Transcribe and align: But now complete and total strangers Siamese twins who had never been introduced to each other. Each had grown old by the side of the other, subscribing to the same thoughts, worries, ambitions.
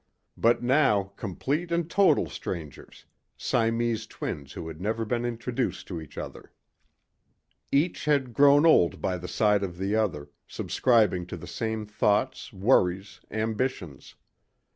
But 0.35 0.63
now 0.63 1.11
complete 1.15 1.71
and 1.71 1.87
total 1.87 2.27
strangers 2.27 3.05
Siamese 3.37 4.07
twins 4.07 4.53
who 4.53 4.67
had 4.67 4.81
never 4.81 5.05
been 5.05 5.25
introduced 5.25 5.85
to 5.89 6.01
each 6.01 6.17
other. 6.17 6.51
Each 7.71 8.05
had 8.05 8.33
grown 8.33 8.65
old 8.65 8.99
by 8.99 9.19
the 9.19 9.27
side 9.27 9.61
of 9.61 9.77
the 9.77 9.95
other, 9.95 10.31
subscribing 10.47 11.27
to 11.27 11.37
the 11.37 11.45
same 11.45 11.85
thoughts, 11.85 12.51
worries, 12.51 13.21
ambitions. 13.29 14.15